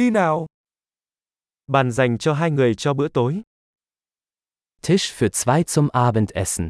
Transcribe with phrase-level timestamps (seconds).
[0.00, 0.46] Đi nào.
[1.66, 3.42] Bàn dành cho hai người cho bữa tối.
[4.82, 6.68] Tisch für zwei zum Abendessen.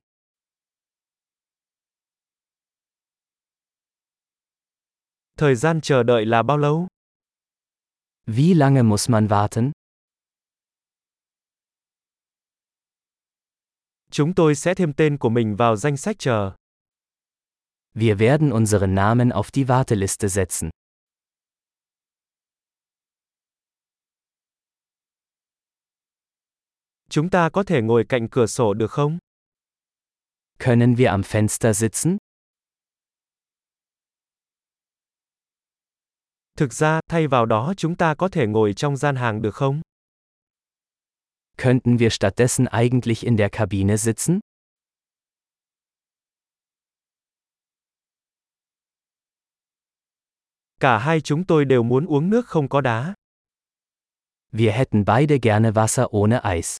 [5.37, 6.89] Thời gian chờ đợi là bao lâu?
[8.27, 9.71] Wie lange muss man warten?
[14.11, 16.53] Chúng tôi sẽ thêm tên của mình vào danh sách chờ.
[17.95, 20.71] Wir werden unseren Namen auf die Warteliste setzen.
[27.11, 29.19] Chúng ta có thể ngồi cạnh cửa sổ được không?
[30.59, 32.17] Können wir am Fenster sitzen?
[36.57, 39.81] Thực ra, thay vào đó chúng ta có thể ngồi trong gian hàng được không?
[41.57, 44.41] Könnten wir stattdessen eigentlich in der Kabine sitzen?
[50.81, 53.15] Cả hai chúng tôi đều muốn uống nước không có đá.
[54.53, 56.77] Wir hätten beide gerne Wasser ohne Eis.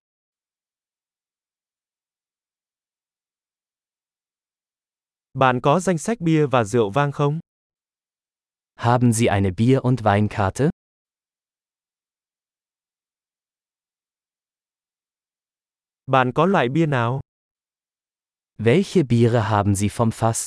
[5.35, 7.39] Bạn có danh sách bia và rượu vang không?
[8.75, 10.71] Haben Sie eine Bier- und Weinkarte?
[16.07, 17.21] Bạn có loại bia nào?
[18.59, 20.47] Welche Biere haben Sie vom Fass?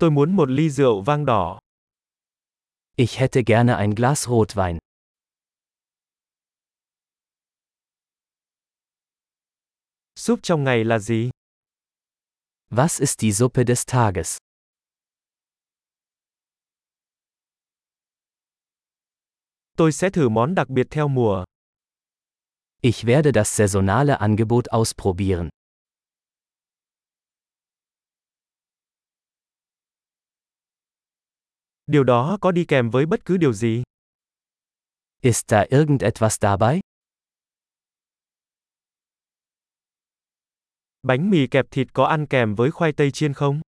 [0.00, 1.58] Tôi muốn một ly rượu vang đỏ.
[2.96, 4.78] Ich hätte gerne ein Glas Rotwein.
[10.22, 11.30] Súp trong ngày là gì?
[12.70, 14.36] Was ist die Suppe des Tages?
[19.76, 21.44] Tôi sẽ thử món đặc biệt theo mùa.
[22.80, 25.48] Ich werde das saisonale Angebot ausprobieren.
[31.86, 33.82] Điều đó có đi kèm với bất cứ điều gì?
[35.22, 36.80] Ist da irgendetwas dabei?
[41.02, 43.60] Bánh mì kẹp thịt có ăn kèm với khoai tây chiên không?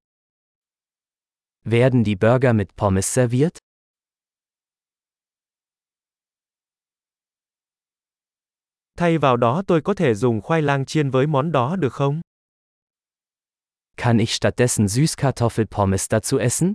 [1.65, 3.53] Werden die Burger mit Pommes serviert?
[8.97, 12.20] Thay vào đó tôi có thể dùng khoai lang chiên với món đó được không?
[13.97, 16.72] Kann ich stattdessen Süßkartoffelpommes dazu essen?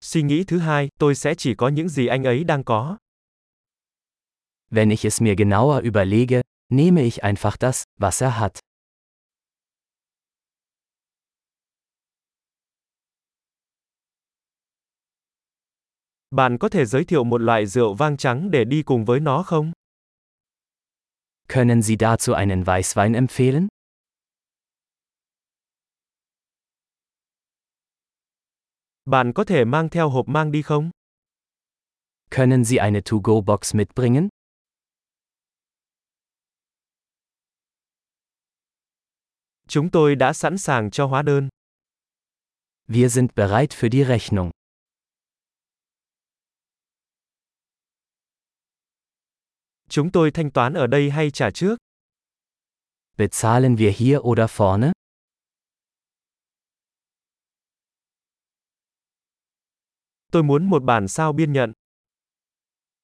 [0.00, 2.98] Suy nghĩ thứ hai, tôi sẽ chỉ có những gì anh ấy đang có.
[4.74, 6.40] Wenn ich es mir genauer überlege,
[6.70, 8.58] nehme ich einfach das, was er hat.
[16.30, 19.42] Bạn có thể giới thiệu một loại rượu vang trắng để đi cùng với nó
[19.42, 19.72] không?
[21.48, 23.66] Können Sie dazu einen Weißwein empfehlen?
[29.04, 30.90] Bạn có thể mang theo hộp mang đi không?
[32.30, 34.28] Können Sie eine To-Go-Box mitbringen?
[39.72, 41.48] Chúng tôi đã sẵn sàng cho hóa đơn.
[42.88, 44.50] Wir sind bereit für die Rechnung.
[49.88, 51.76] Chúng tôi thanh toán ở đây hay trả trước?
[53.16, 54.92] Bezahlen wir hier oder vorne?
[60.32, 61.72] Tôi muốn một bản sao biên nhận.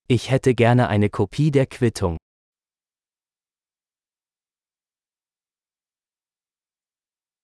[0.09, 2.17] Ich hätte gerne eine Kopie der Quittung.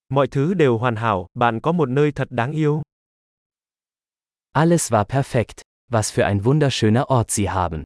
[0.09, 2.83] Mọi thứ đều hoàn hảo, bạn có một nơi thật đáng yêu.
[4.53, 5.63] Alles war perfekt.
[5.91, 7.83] Was für ein wunderschöner Ort Sie haben.